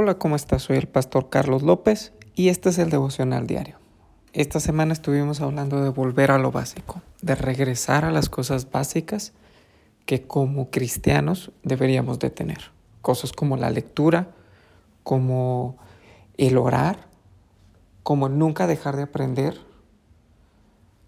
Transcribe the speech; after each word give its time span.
Hola, 0.00 0.14
¿cómo 0.16 0.36
estás? 0.36 0.62
Soy 0.62 0.76
el 0.76 0.86
pastor 0.86 1.28
Carlos 1.28 1.64
López 1.64 2.12
y 2.36 2.50
este 2.50 2.68
es 2.68 2.78
el 2.78 2.88
devocional 2.88 3.48
diario. 3.48 3.78
Esta 4.32 4.60
semana 4.60 4.92
estuvimos 4.92 5.40
hablando 5.40 5.82
de 5.82 5.88
volver 5.88 6.30
a 6.30 6.38
lo 6.38 6.52
básico, 6.52 7.02
de 7.20 7.34
regresar 7.34 8.04
a 8.04 8.12
las 8.12 8.28
cosas 8.28 8.70
básicas 8.70 9.32
que 10.06 10.22
como 10.22 10.70
cristianos 10.70 11.50
deberíamos 11.64 12.20
de 12.20 12.30
tener. 12.30 12.70
Cosas 13.02 13.32
como 13.32 13.56
la 13.56 13.70
lectura, 13.70 14.28
como 15.02 15.76
el 16.36 16.58
orar, 16.58 17.08
como 18.04 18.28
nunca 18.28 18.68
dejar 18.68 18.94
de 18.94 19.02
aprender. 19.02 19.58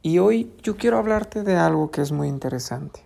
Y 0.02 0.18
hoy 0.18 0.52
yo 0.64 0.77
quiero 0.77 0.98
hablarte 0.98 1.45
de 1.45 1.54
algo 1.54 1.93
que 1.93 2.00
es 2.00 2.11
muy 2.11 2.27
interesante, 2.27 3.04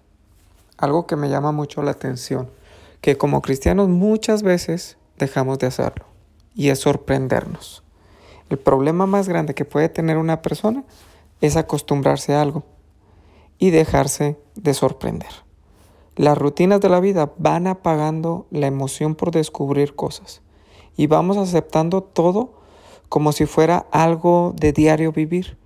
algo 0.79 1.07
que 1.07 1.17
me 1.17 1.29
llama 1.29 1.53
mucho 1.53 1.83
la 1.83 1.91
atención, 1.91 2.49
que 3.03 3.19
como 3.19 3.43
cristianos 3.43 3.91
muchas 3.91 4.43
veces 4.43 4.97
dejamos 5.19 5.59
de 5.59 5.67
hacerlo. 5.67 6.07
Y 6.55 6.69
es 6.69 6.81
sorprendernos. 6.81 7.83
El 8.51 8.59
problema 8.59 9.07
más 9.07 9.29
grande 9.29 9.55
que 9.55 9.65
puede 9.65 9.89
tener 9.89 10.19
una 10.19 10.43
persona 10.43 10.85
es 11.41 11.57
acostumbrarse 11.57 12.35
a 12.35 12.43
algo 12.43 12.65
y 13.59 13.71
dejarse 13.71 14.39
de 14.55 14.75
sorprender. 14.75 15.31
Las 16.17 16.39
rutinas 16.39 16.81
de 16.81 16.89
la 16.89 17.01
vida 17.01 17.33
van 17.39 17.67
apagando 17.67 18.47
la 18.51 18.67
emoción 18.67 19.15
por 19.15 19.31
descubrir 19.31 19.97
cosas 19.97 20.43
y 20.97 21.07
vamos 21.07 21.37
aceptando 21.37 22.03
todo 22.03 22.61
como 23.09 23.33
si 23.33 23.47
fuera 23.47 23.87
algo 23.91 24.55
de 24.57 24.73
diario 24.73 25.13
vivir. 25.13 25.57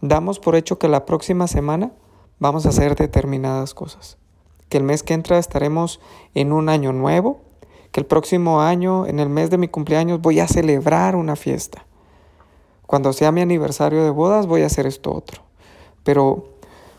Damos 0.00 0.38
por 0.38 0.56
hecho 0.56 0.78
que 0.78 0.88
la 0.88 1.04
próxima 1.04 1.46
semana 1.48 1.92
vamos 2.38 2.66
a 2.66 2.70
hacer 2.70 2.94
determinadas 2.94 3.74
cosas, 3.74 4.18
que 4.68 4.78
el 4.78 4.84
mes 4.84 5.02
que 5.02 5.14
entra 5.14 5.38
estaremos 5.38 6.00
en 6.34 6.52
un 6.52 6.68
año 6.68 6.92
nuevo 6.92 7.42
que 7.94 8.00
el 8.00 8.06
próximo 8.06 8.60
año, 8.60 9.06
en 9.06 9.20
el 9.20 9.28
mes 9.28 9.50
de 9.50 9.56
mi 9.56 9.68
cumpleaños, 9.68 10.20
voy 10.20 10.40
a 10.40 10.48
celebrar 10.48 11.14
una 11.14 11.36
fiesta. 11.36 11.86
Cuando 12.88 13.12
sea 13.12 13.30
mi 13.30 13.40
aniversario 13.40 14.02
de 14.02 14.10
bodas, 14.10 14.48
voy 14.48 14.62
a 14.62 14.66
hacer 14.66 14.84
esto 14.84 15.14
otro. 15.14 15.42
Pero, 16.02 16.44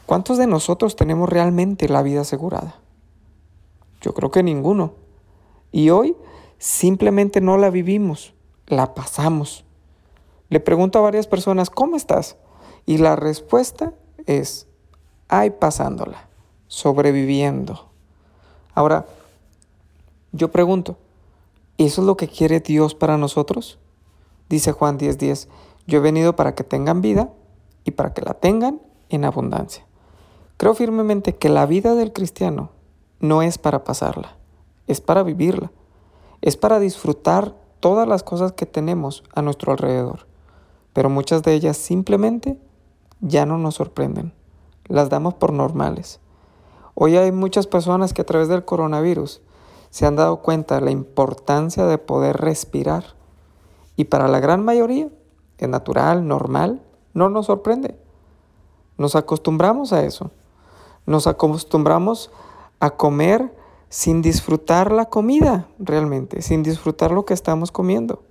¿cuántos 0.06 0.38
de 0.38 0.48
nosotros 0.48 0.96
tenemos 0.96 1.28
realmente 1.28 1.90
la 1.90 2.02
vida 2.02 2.22
asegurada? 2.22 2.76
Yo 4.00 4.14
creo 4.14 4.32
que 4.32 4.42
ninguno. 4.42 4.94
Y 5.74 5.90
hoy 5.90 6.16
simplemente 6.60 7.42
no 7.42 7.58
la 7.58 7.72
vivimos, 7.72 8.34
la 8.66 8.94
pasamos. 8.94 9.66
Le 10.48 10.62
pregunto 10.62 11.00
a 11.00 11.02
varias 11.02 11.28
personas, 11.28 11.70
¿cómo 11.70 11.98
estás? 11.98 12.38
Y 12.86 13.00
la 13.00 13.18
respuesta 13.18 13.92
es, 14.28 14.66
ay 15.28 15.50
pasándola, 15.50 16.30
sobreviviendo. 16.68 17.90
Ahora, 18.74 19.06
yo 20.36 20.52
pregunto, 20.52 20.98
¿eso 21.78 22.02
es 22.02 22.08
lo 22.08 22.18
que 22.18 22.28
quiere 22.28 22.60
Dios 22.60 22.94
para 22.94 23.18
nosotros? 23.18 23.80
Dice 24.50 24.74
Juan 24.74 24.98
10:10, 24.98 25.48
yo 25.88 26.00
he 26.00 26.02
venido 26.02 26.36
para 26.36 26.56
que 26.56 26.66
tengan 26.66 27.02
vida 27.02 27.32
y 27.86 27.92
para 27.92 28.14
que 28.14 28.22
la 28.22 28.34
tengan 28.34 28.82
en 29.08 29.24
abundancia. 29.24 29.86
Creo 30.58 30.74
firmemente 30.74 31.36
que 31.36 31.48
la 31.48 31.66
vida 31.66 31.96
del 31.96 32.12
cristiano 32.12 32.72
no 33.22 33.44
es 33.44 33.58
para 33.58 33.86
pasarla, 33.86 34.36
es 34.88 35.00
para 35.00 35.24
vivirla, 35.24 35.72
es 36.42 36.58
para 36.58 36.80
disfrutar 36.80 37.56
todas 37.80 38.06
las 38.06 38.24
cosas 38.24 38.52
que 38.52 38.66
tenemos 38.66 39.24
a 39.34 39.42
nuestro 39.42 39.72
alrededor, 39.72 40.28
pero 40.92 41.10
muchas 41.10 41.44
de 41.44 41.54
ellas 41.54 41.78
simplemente 41.78 42.60
ya 43.22 43.46
no 43.46 43.58
nos 43.58 43.76
sorprenden, 43.76 44.34
las 44.88 45.10
damos 45.10 45.34
por 45.36 45.54
normales. 45.54 46.20
Hoy 46.94 47.16
hay 47.16 47.32
muchas 47.32 47.68
personas 47.68 48.14
que 48.14 48.22
a 48.22 48.26
través 48.26 48.50
del 48.50 48.66
coronavirus 48.66 49.42
se 49.96 50.06
han 50.06 50.18
dado 50.18 50.42
cuenta 50.42 50.76
de 50.76 50.82
la 50.82 50.92
importancia 50.92 51.86
de 51.86 51.98
poder 51.98 52.36
respirar. 52.36 53.16
Y 53.96 54.04
para 54.04 54.28
la 54.28 54.42
gran 54.42 54.66
mayoría 54.66 55.08
es 55.58 55.70
natural, 55.70 56.28
normal, 56.28 56.82
no 57.14 57.30
nos 57.30 57.46
sorprende. 57.46 57.98
Nos 58.98 59.16
acostumbramos 59.16 59.94
a 59.94 60.04
eso. 60.04 60.32
Nos 61.06 61.28
acostumbramos 61.28 62.30
a 62.82 62.90
comer 62.90 63.56
sin 63.88 64.22
disfrutar 64.22 64.92
la 64.92 65.06
comida 65.06 65.70
realmente, 65.80 66.42
sin 66.42 66.62
disfrutar 66.62 67.12
lo 67.12 67.24
que 67.24 67.34
estamos 67.34 67.72
comiendo. 67.72 68.22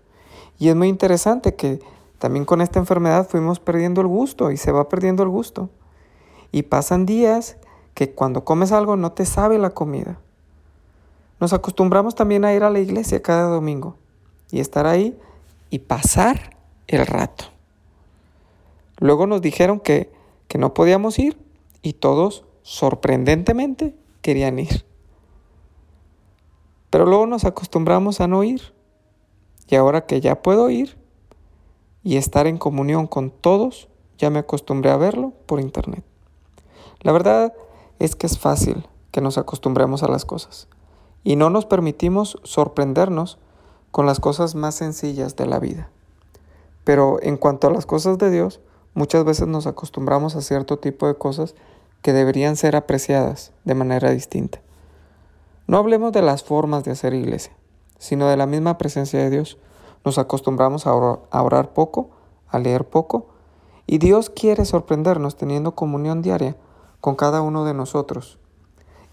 Y 0.59 0.69
es 0.69 0.77
muy 0.77 0.89
interesante 0.89 1.55
que 1.55 1.81
también 2.19 2.45
con 2.45 2.61
esta 2.61 2.79
enfermedad 2.79 3.27
fuimos 3.27 3.59
perdiendo 3.59 4.03
el 4.03 4.07
gusto 4.07 4.51
y 4.51 4.59
se 4.59 4.71
va 4.71 4.91
perdiendo 4.91 5.23
el 5.23 5.31
gusto. 5.31 5.71
Y 6.53 6.65
pasan 6.65 7.07
días 7.07 7.57
que 7.95 8.13
cuando 8.13 8.45
comes 8.45 8.71
algo 8.71 8.97
no 8.97 9.13
te 9.13 9.25
sabe 9.25 9.57
la 9.57 9.71
comida. 9.71 10.21
Nos 11.41 11.53
acostumbramos 11.53 12.15
también 12.15 12.45
a 12.45 12.55
ir 12.55 12.63
a 12.63 12.71
la 12.71 12.81
iglesia 12.81 13.23
cada 13.23 13.49
domingo 13.49 13.97
y 14.51 14.61
estar 14.61 14.87
ahí 14.87 15.19
y 15.71 15.81
pasar 15.81 16.57
el 16.87 17.07
rato. 17.07 17.47
Luego 18.99 19.27
nos 19.27 19.43
dijeron 19.43 19.81
que, 19.81 20.13
que 20.47 20.59
no 20.59 20.75
podíamos 20.75 21.19
ir 21.19 21.37
y 21.83 21.95
todos 21.95 22.45
sorprendentemente 22.63 23.97
querían 24.23 24.59
ir. 24.59 24.85
Pero 26.91 27.07
luego 27.07 27.27
nos 27.27 27.45
acostumbramos 27.45 28.21
a 28.21 28.29
no 28.29 28.45
ir. 28.45 28.73
Y 29.67 29.75
ahora 29.75 30.07
que 30.07 30.21
ya 30.21 30.43
puedo 30.43 30.71
ir 30.71 30.97
y 32.05 32.17
estar 32.17 32.47
en 32.47 32.59
comunión 32.59 33.07
con 33.07 33.31
todos, 33.31 33.89
ya 34.19 34.31
me 34.31 34.39
acostumbré 34.39 34.91
a 34.91 34.97
verlo 34.97 35.33
por 35.47 35.59
internet. 35.59 36.05
La 37.01 37.11
verdad 37.11 37.53
es 37.99 38.15
que 38.15 38.27
es 38.27 38.39
fácil 38.39 38.87
que 39.11 39.21
nos 39.21 39.39
acostumbremos 39.39 40.03
a 40.03 40.09
las 40.09 40.25
cosas 40.25 40.69
y 41.25 41.37
no 41.37 41.51
nos 41.51 41.67
permitimos 41.67 42.39
sorprendernos 42.45 43.39
con 43.91 44.07
las 44.07 44.21
cosas 44.21 44.55
más 44.55 44.75
sencillas 44.75 45.35
de 45.37 45.47
la 45.47 45.59
vida. 45.59 45.89
Pero 46.85 47.19
en 47.23 47.39
cuanto 47.39 47.67
a 47.67 47.71
las 47.71 47.87
cosas 47.87 48.19
de 48.19 48.31
Dios, 48.31 48.61
muchas 48.93 49.25
veces 49.25 49.49
nos 49.49 49.67
acostumbramos 49.67 50.37
a 50.37 50.43
cierto 50.43 50.79
tipo 50.79 51.07
de 51.07 51.15
cosas 51.15 51.55
que 52.03 52.13
deberían 52.13 52.57
ser 52.57 52.77
apreciadas 52.77 53.53
de 53.65 53.75
manera 53.75 54.11
distinta. 54.11 54.61
No 55.67 55.79
hablemos 55.79 56.13
de 56.13 56.21
las 56.21 56.45
formas 56.45 56.85
de 56.85 56.91
hacer 56.91 57.15
iglesia, 57.15 57.55
sino 57.99 58.29
de 58.29 58.37
la 58.37 58.45
misma 58.45 58.77
presencia 58.77 59.19
de 59.21 59.31
Dios. 59.31 59.57
Nos 60.05 60.19
acostumbramos 60.19 60.87
a 60.87 60.95
orar 60.95 61.73
poco, 61.73 62.11
a 62.49 62.59
leer 62.59 62.87
poco, 62.87 63.29
y 63.87 63.97
Dios 63.97 64.29
quiere 64.29 64.67
sorprendernos 64.67 65.37
teniendo 65.37 65.75
comunión 65.75 66.21
diaria 66.21 66.57
con 67.01 67.17
cada 67.17 67.41
uno 67.41 67.65
de 67.65 67.73
nosotros. 67.73 68.39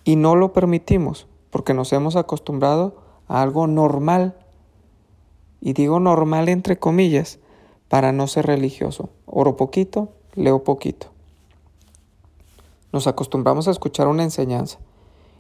Y 0.03 0.17
no 0.17 0.35
lo 0.35 0.51
permitimos 0.51 1.27
porque 1.51 1.73
nos 1.75 1.93
hemos 1.93 2.15
acostumbrado 2.15 2.95
a 3.27 3.41
algo 3.41 3.67
normal. 3.67 4.35
Y 5.59 5.73
digo 5.73 5.99
normal 5.99 6.49
entre 6.49 6.79
comillas 6.79 7.39
para 7.87 8.11
no 8.11 8.25
ser 8.25 8.47
religioso. 8.47 9.09
Oro 9.27 9.57
poquito, 9.57 10.09
leo 10.33 10.63
poquito. 10.63 11.07
Nos 12.91 13.05
acostumbramos 13.05 13.67
a 13.67 13.71
escuchar 13.71 14.07
una 14.07 14.23
enseñanza 14.23 14.79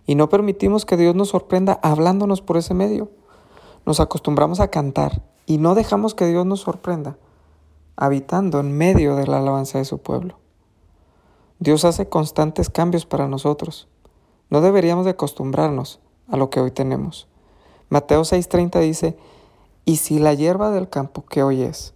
y 0.05 0.15
no 0.15 0.29
permitimos 0.29 0.85
que 0.85 0.97
Dios 0.97 1.15
nos 1.15 1.29
sorprenda 1.29 1.79
hablándonos 1.81 2.41
por 2.41 2.57
ese 2.57 2.73
medio. 2.73 3.09
Nos 3.85 3.99
acostumbramos 3.99 4.59
a 4.59 4.69
cantar 4.69 5.23
y 5.45 5.57
no 5.57 5.73
dejamos 5.73 6.13
que 6.13 6.27
Dios 6.27 6.45
nos 6.45 6.61
sorprenda 6.61 7.17
habitando 7.95 8.59
en 8.59 8.75
medio 8.77 9.15
de 9.15 9.27
la 9.27 9.37
alabanza 9.37 9.77
de 9.77 9.85
su 9.85 9.99
pueblo. 9.99 10.39
Dios 11.59 11.85
hace 11.85 12.09
constantes 12.09 12.69
cambios 12.69 13.05
para 13.05 13.27
nosotros. 13.27 13.87
No 14.51 14.61
deberíamos 14.61 15.05
de 15.05 15.11
acostumbrarnos 15.11 15.99
a 16.27 16.37
lo 16.37 16.49
que 16.51 16.59
hoy 16.59 16.71
tenemos. 16.71 17.27
Mateo 17.89 18.21
6:30 18.21 18.79
dice, 18.81 19.17
y 19.85 19.95
si 19.95 20.19
la 20.19 20.33
hierba 20.33 20.69
del 20.69 20.89
campo 20.89 21.25
que 21.25 21.41
hoy 21.41 21.63
es 21.63 21.95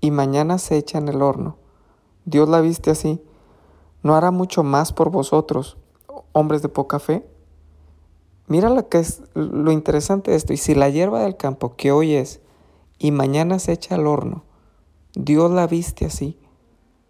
y 0.00 0.10
mañana 0.10 0.58
se 0.58 0.76
echa 0.76 0.98
en 0.98 1.08
el 1.08 1.22
horno, 1.22 1.56
Dios 2.26 2.48
la 2.48 2.60
viste 2.60 2.90
así, 2.90 3.22
¿no 4.02 4.14
hará 4.14 4.30
mucho 4.30 4.62
más 4.62 4.92
por 4.92 5.10
vosotros, 5.10 5.78
hombres 6.32 6.62
de 6.62 6.68
poca 6.68 6.98
fe? 6.98 7.26
Mira 8.46 8.68
lo 8.68 8.88
que 8.90 8.98
es 8.98 9.22
lo 9.32 9.72
interesante 9.72 10.30
de 10.30 10.36
esto. 10.36 10.52
Y 10.52 10.58
si 10.58 10.74
la 10.74 10.90
hierba 10.90 11.22
del 11.22 11.38
campo 11.38 11.74
que 11.74 11.90
hoy 11.90 12.14
es 12.14 12.42
y 12.98 13.12
mañana 13.12 13.58
se 13.58 13.72
echa 13.72 13.94
al 13.94 14.06
horno, 14.06 14.44
Dios 15.14 15.50
la 15.50 15.66
viste 15.66 16.04
así, 16.04 16.38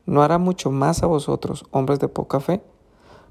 ¿no 0.06 0.22
hará 0.22 0.38
mucho 0.38 0.70
más 0.70 1.02
a 1.02 1.06
vosotros, 1.06 1.66
hombres 1.72 1.98
de 1.98 2.06
poca 2.06 2.38
fe? 2.38 2.62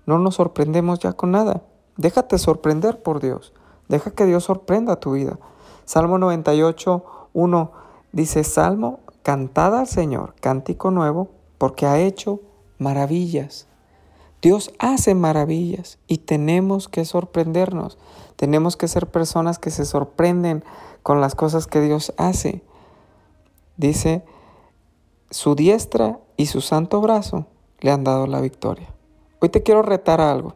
No 0.05 0.19
nos 0.19 0.35
sorprendemos 0.35 0.99
ya 0.99 1.13
con 1.13 1.31
nada. 1.31 1.63
Déjate 1.97 2.37
sorprender 2.37 3.01
por 3.01 3.21
Dios. 3.21 3.53
Deja 3.87 4.11
que 4.11 4.25
Dios 4.25 4.45
sorprenda 4.45 4.99
tu 4.99 5.13
vida. 5.13 5.39
Salmo 5.85 6.17
98, 6.17 7.03
1 7.33 7.71
dice, 8.11 8.43
Salmo, 8.43 8.99
cantada 9.21 9.81
al 9.81 9.87
Señor, 9.87 10.35
cántico 10.39 10.91
nuevo, 10.91 11.29
porque 11.57 11.85
ha 11.85 11.99
hecho 11.99 12.41
maravillas. 12.77 13.67
Dios 14.41 14.73
hace 14.79 15.15
maravillas 15.15 15.99
y 16.07 16.17
tenemos 16.19 16.89
que 16.89 17.05
sorprendernos. 17.05 17.97
Tenemos 18.35 18.75
que 18.75 18.87
ser 18.87 19.07
personas 19.07 19.57
que 19.59 19.71
se 19.71 19.85
sorprenden 19.85 20.63
con 21.01 21.21
las 21.21 21.35
cosas 21.35 21.67
que 21.67 21.79
Dios 21.79 22.13
hace. 22.17 22.63
Dice, 23.77 24.25
su 25.29 25.55
diestra 25.55 26.19
y 26.35 26.47
su 26.47 26.61
santo 26.61 26.99
brazo 26.99 27.47
le 27.79 27.91
han 27.91 28.03
dado 28.03 28.27
la 28.27 28.41
victoria. 28.41 28.92
Hoy 29.43 29.49
te 29.49 29.61
quiero 29.61 29.81
retar 29.81 30.21
a 30.21 30.31
algo. 30.31 30.55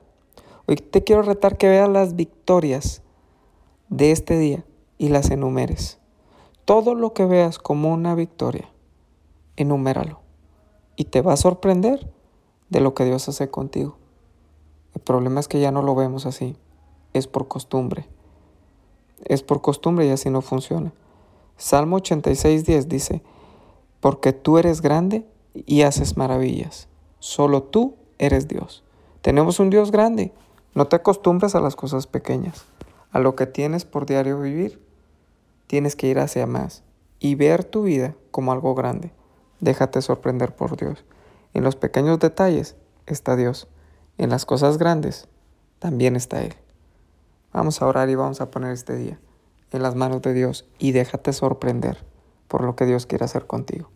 Hoy 0.65 0.77
te 0.77 1.03
quiero 1.03 1.21
retar 1.21 1.57
que 1.57 1.67
veas 1.67 1.89
las 1.89 2.15
victorias 2.15 3.01
de 3.89 4.13
este 4.13 4.37
día 4.37 4.63
y 4.97 5.09
las 5.09 5.29
enumeres. 5.29 5.99
todo 6.63 6.95
lo 6.95 7.11
que 7.13 7.25
veas 7.25 7.59
como 7.59 7.91
una 7.91 8.15
victoria, 8.15 8.71
enuméralo 9.57 10.21
y 10.95 11.03
te 11.03 11.21
va 11.21 11.33
a 11.33 11.37
sorprender 11.37 12.09
de 12.69 12.79
lo 12.79 12.93
que 12.93 13.03
Dios 13.03 13.27
hace 13.27 13.49
contigo. 13.49 13.97
El 14.95 15.01
problema 15.01 15.41
es 15.41 15.49
que 15.49 15.59
ya 15.59 15.71
no 15.71 15.81
lo 15.81 15.93
vemos 15.93 16.25
así, 16.25 16.55
es 17.11 17.27
por 17.27 17.49
costumbre. 17.49 18.07
Es 19.25 19.43
por 19.43 19.61
costumbre 19.61 20.07
y 20.07 20.11
así 20.11 20.29
no 20.29 20.41
funciona. 20.41 20.93
Salmo 21.57 21.99
86.10 21.99 22.85
dice, 22.85 23.21
porque 23.99 24.31
tú 24.31 24.57
eres 24.57 24.79
grande 24.79 25.27
y 25.53 25.81
haces 25.81 26.15
maravillas. 26.15 26.87
Solo 27.19 27.63
tú 27.63 27.97
eres 28.19 28.47
Dios. 28.47 28.83
Tenemos 29.21 29.59
un 29.59 29.69
Dios 29.69 29.91
grande. 29.91 30.31
No 30.73 30.87
te 30.87 30.95
acostumbres 30.95 31.55
a 31.55 31.59
las 31.59 31.75
cosas 31.75 32.07
pequeñas. 32.07 32.65
A 33.11 33.19
lo 33.19 33.35
que 33.35 33.45
tienes 33.45 33.85
por 33.85 34.05
diario 34.05 34.39
vivir, 34.39 34.81
tienes 35.67 35.95
que 35.95 36.07
ir 36.07 36.19
hacia 36.19 36.45
más 36.45 36.83
y 37.19 37.35
ver 37.35 37.63
tu 37.63 37.83
vida 37.83 38.15
como 38.31 38.51
algo 38.51 38.75
grande. 38.75 39.11
Déjate 39.59 40.01
sorprender 40.01 40.55
por 40.55 40.77
Dios. 40.77 41.03
En 41.53 41.63
los 41.63 41.75
pequeños 41.75 42.19
detalles 42.19 42.75
está 43.05 43.35
Dios. 43.35 43.67
En 44.17 44.29
las 44.29 44.45
cosas 44.45 44.77
grandes 44.77 45.27
también 45.79 46.15
está 46.15 46.41
Él. 46.41 46.55
Vamos 47.53 47.81
a 47.81 47.87
orar 47.87 48.09
y 48.09 48.15
vamos 48.15 48.41
a 48.41 48.51
poner 48.51 48.71
este 48.71 48.95
día 48.95 49.19
en 49.71 49.81
las 49.81 49.95
manos 49.95 50.21
de 50.21 50.33
Dios 50.33 50.65
y 50.79 50.91
déjate 50.91 51.33
sorprender 51.33 52.05
por 52.47 52.63
lo 52.63 52.75
que 52.75 52.85
Dios 52.85 53.05
quiere 53.05 53.25
hacer 53.25 53.47
contigo. 53.47 53.89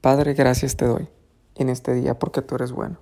Padre, 0.00 0.34
gracias 0.34 0.76
te 0.76 0.86
doy 0.86 1.08
en 1.56 1.68
este 1.68 1.94
día 1.94 2.18
porque 2.18 2.42
tú 2.42 2.54
eres 2.54 2.72
bueno. 2.72 2.98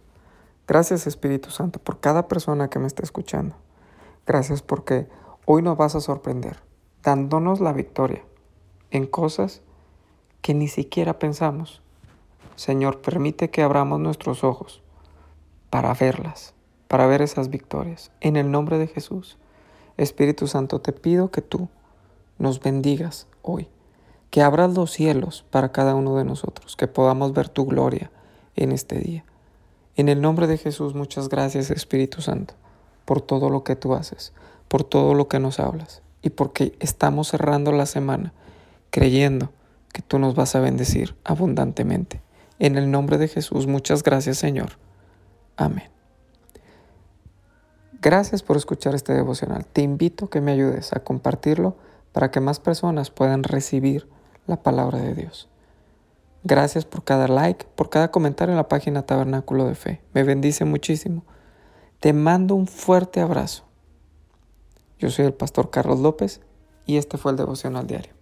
Gracias 0.66 1.06
Espíritu 1.06 1.50
Santo 1.50 1.80
por 1.80 2.00
cada 2.00 2.28
persona 2.28 2.68
que 2.70 2.78
me 2.78 2.86
está 2.86 3.02
escuchando. 3.02 3.56
Gracias 4.26 4.62
porque 4.62 5.08
hoy 5.44 5.62
nos 5.62 5.76
vas 5.76 5.94
a 5.94 6.00
sorprender 6.00 6.58
dándonos 7.02 7.60
la 7.60 7.72
victoria 7.72 8.22
en 8.90 9.06
cosas 9.06 9.62
que 10.42 10.54
ni 10.54 10.68
siquiera 10.68 11.18
pensamos. 11.18 11.82
Señor, 12.56 13.00
permite 13.00 13.50
que 13.50 13.62
abramos 13.62 14.00
nuestros 14.00 14.44
ojos 14.44 14.82
para 15.70 15.94
verlas, 15.94 16.54
para 16.88 17.06
ver 17.06 17.22
esas 17.22 17.48
victorias. 17.50 18.12
En 18.20 18.36
el 18.36 18.50
nombre 18.50 18.78
de 18.78 18.86
Jesús. 18.86 19.38
Espíritu 19.96 20.46
Santo, 20.46 20.80
te 20.80 20.92
pido 20.92 21.30
que 21.30 21.42
tú 21.42 21.68
nos 22.38 22.60
bendigas 22.60 23.26
hoy, 23.42 23.68
que 24.30 24.42
abras 24.42 24.74
los 24.74 24.92
cielos 24.92 25.44
para 25.50 25.72
cada 25.72 25.94
uno 25.94 26.16
de 26.16 26.24
nosotros, 26.24 26.76
que 26.76 26.86
podamos 26.86 27.32
ver 27.32 27.48
tu 27.48 27.66
gloria 27.66 28.10
en 28.56 28.72
este 28.72 28.98
día. 28.98 29.24
En 29.96 30.08
el 30.08 30.20
nombre 30.20 30.46
de 30.46 30.58
Jesús, 30.58 30.94
muchas 30.94 31.28
gracias 31.28 31.70
Espíritu 31.70 32.22
Santo 32.22 32.54
por 33.04 33.20
todo 33.20 33.50
lo 33.50 33.64
que 33.64 33.76
tú 33.76 33.94
haces, 33.94 34.32
por 34.68 34.84
todo 34.84 35.14
lo 35.14 35.28
que 35.28 35.40
nos 35.40 35.58
hablas 35.58 36.02
y 36.22 36.30
porque 36.30 36.76
estamos 36.80 37.28
cerrando 37.28 37.72
la 37.72 37.86
semana 37.86 38.32
creyendo 38.90 39.50
que 39.92 40.02
tú 40.02 40.18
nos 40.18 40.34
vas 40.34 40.54
a 40.54 40.60
bendecir 40.60 41.16
abundantemente. 41.24 42.22
En 42.58 42.76
el 42.76 42.90
nombre 42.90 43.18
de 43.18 43.28
Jesús, 43.28 43.66
muchas 43.66 44.02
gracias 44.02 44.38
Señor. 44.38 44.78
Amén. 45.56 45.90
Gracias 48.00 48.42
por 48.42 48.56
escuchar 48.56 48.94
este 48.94 49.12
devocional. 49.12 49.66
Te 49.66 49.82
invito 49.82 50.26
a 50.26 50.30
que 50.30 50.40
me 50.40 50.52
ayudes 50.52 50.94
a 50.94 51.00
compartirlo 51.00 51.76
para 52.12 52.30
que 52.30 52.40
más 52.40 52.58
personas 52.58 53.10
puedan 53.10 53.42
recibir 53.42 54.08
la 54.46 54.62
palabra 54.62 54.98
de 54.98 55.14
Dios. 55.14 55.49
Gracias 56.42 56.84
por 56.86 57.04
cada 57.04 57.28
like, 57.28 57.66
por 57.74 57.90
cada 57.90 58.10
comentario 58.10 58.52
en 58.52 58.56
la 58.56 58.68
página 58.68 59.02
Tabernáculo 59.02 59.66
de 59.66 59.74
Fe. 59.74 60.00
Me 60.14 60.22
bendice 60.22 60.64
muchísimo. 60.64 61.24
Te 62.00 62.12
mando 62.12 62.54
un 62.54 62.66
fuerte 62.66 63.20
abrazo. 63.20 63.64
Yo 64.98 65.10
soy 65.10 65.26
el 65.26 65.34
pastor 65.34 65.70
Carlos 65.70 66.00
López 66.00 66.40
y 66.86 66.96
este 66.96 67.18
fue 67.18 67.32
el 67.32 67.36
devocional 67.36 67.86
diario. 67.86 68.19